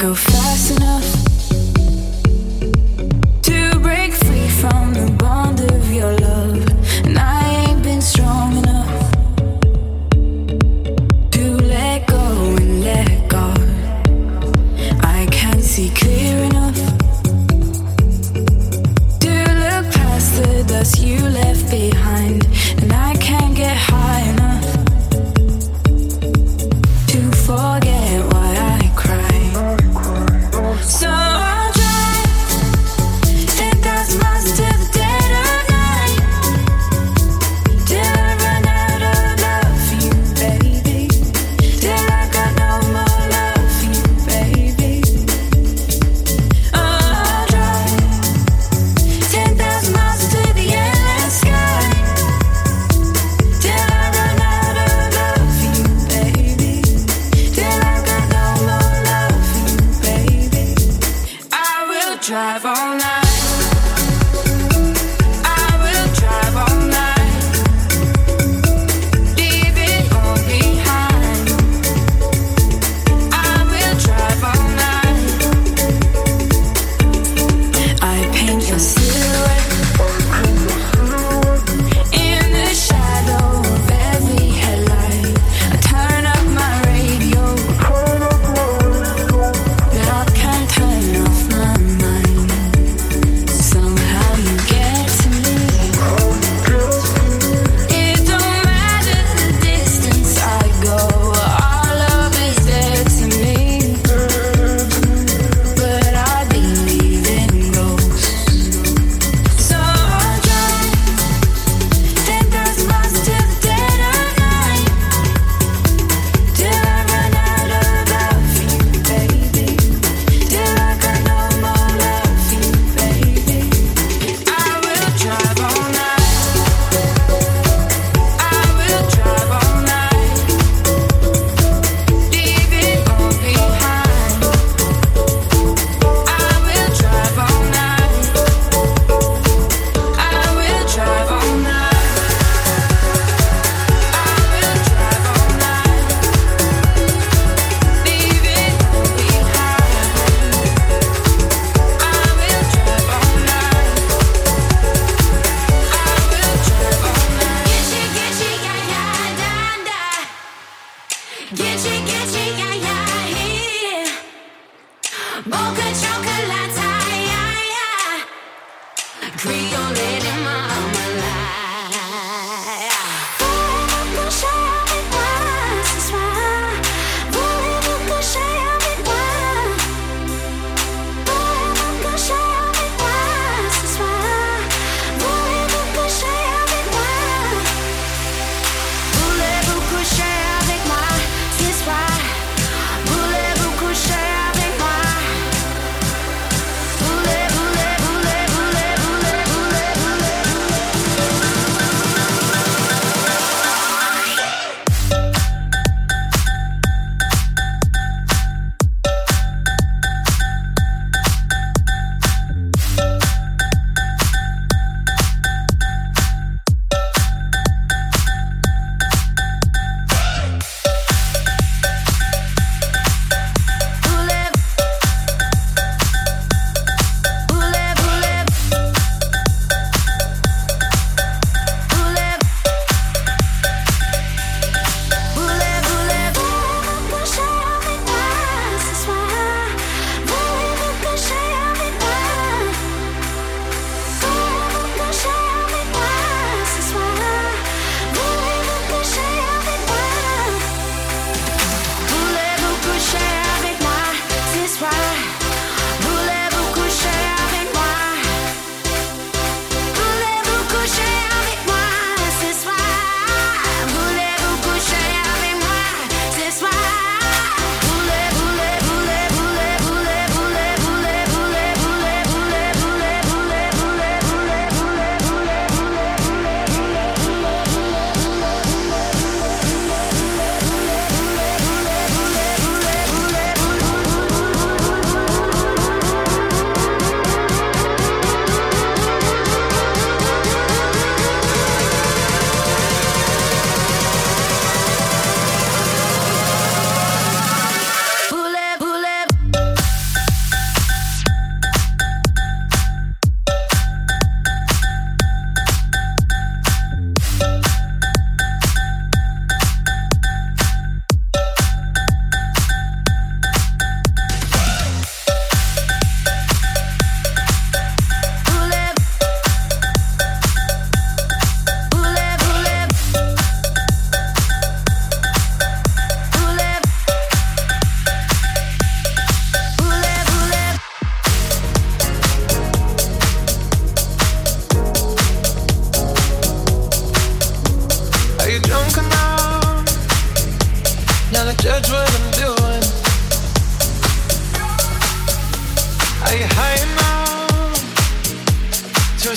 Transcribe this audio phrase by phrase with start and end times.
[0.00, 0.39] go fast.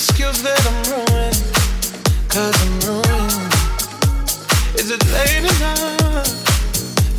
[0.09, 1.39] excuse that I'm ruined,
[2.27, 3.53] cause I'm ruined.
[4.75, 6.27] Is it late enough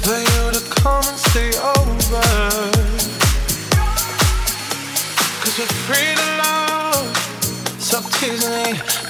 [0.04, 2.24] for you to come and stay over?
[5.40, 7.16] Cause we're free to love,
[7.80, 9.03] so tease me.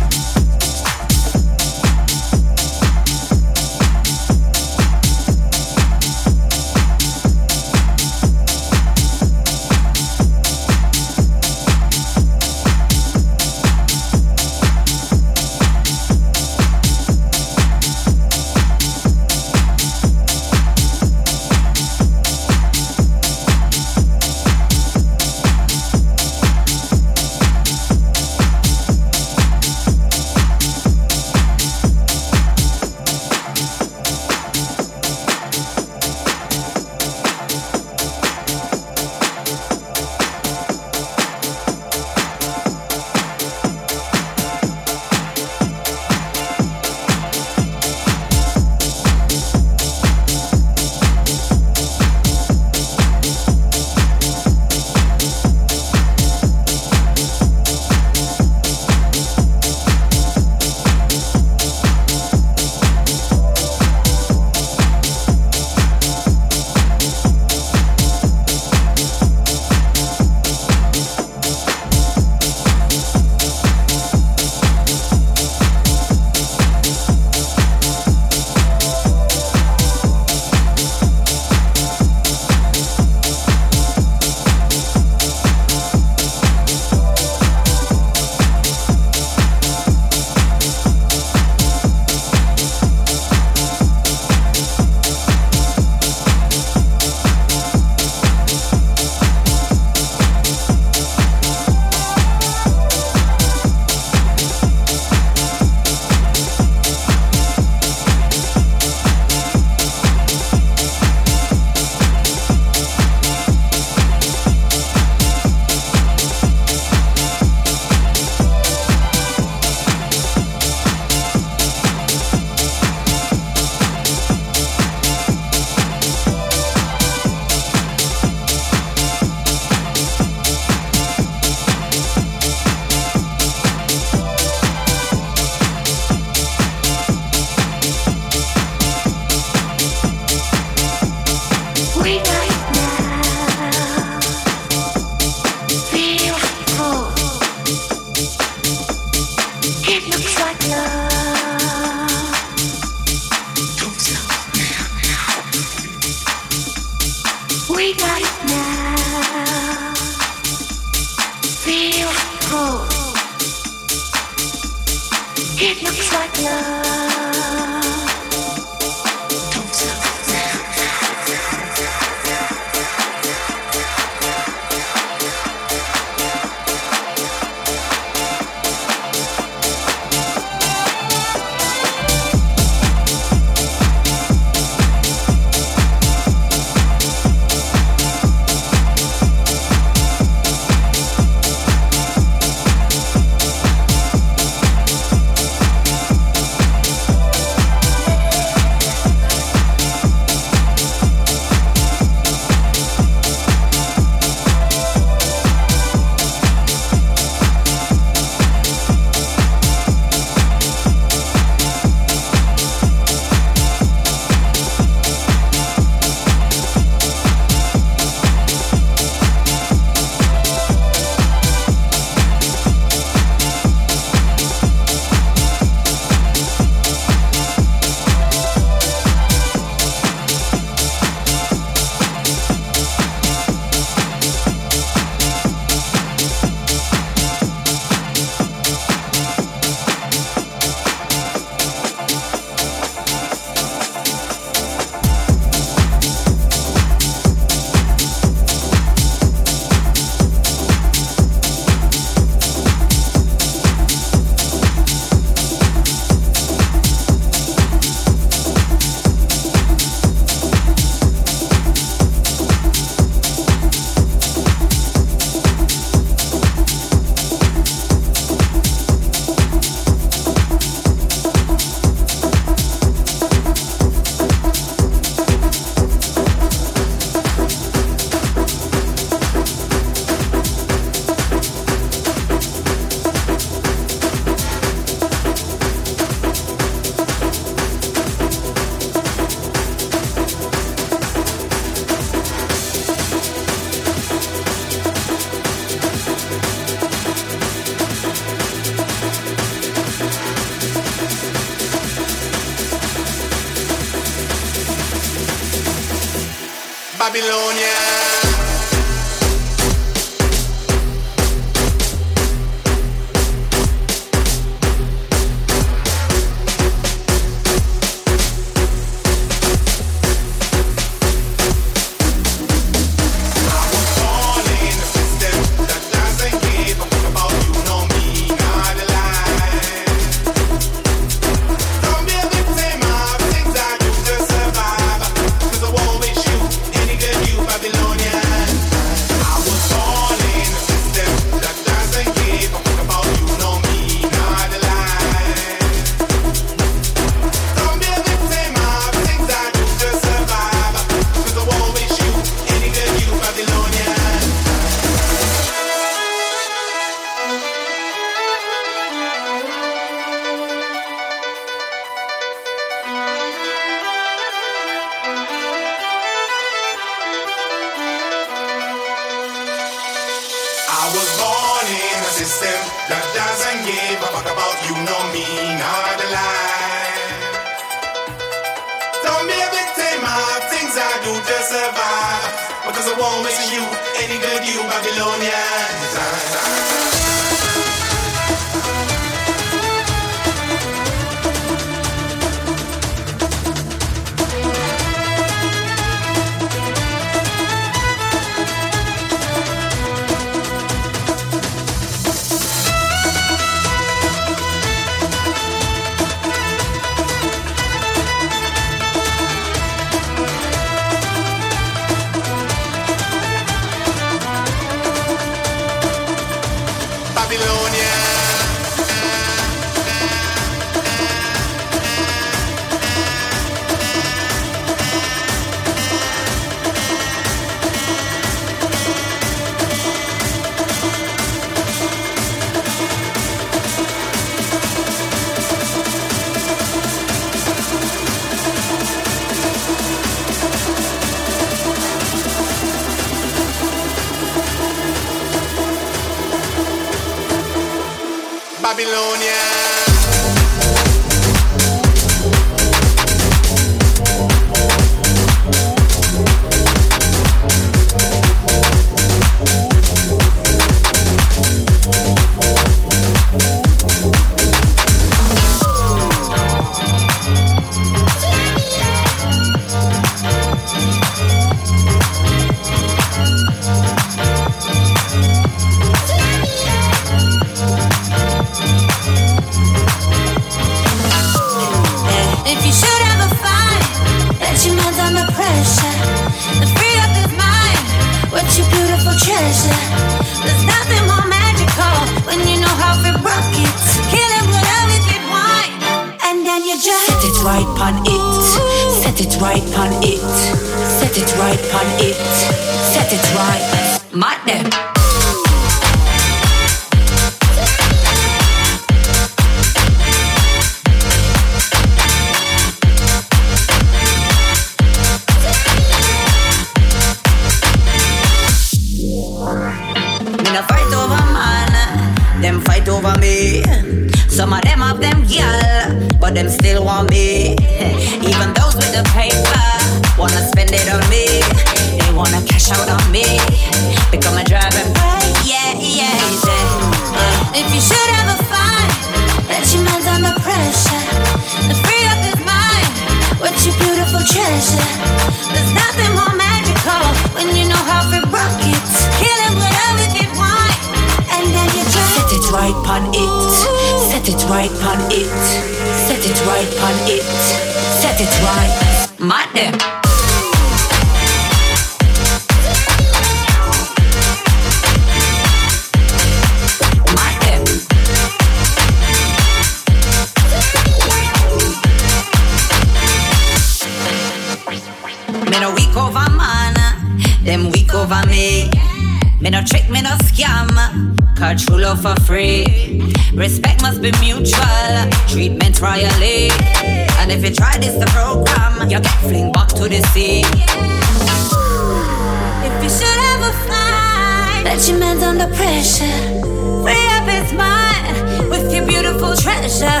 [595.76, 596.40] pressure.
[596.82, 600.00] Free up it's mind with your beautiful treasure.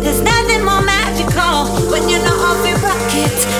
[0.00, 3.59] There's nothing more magical when you know not off your rocket.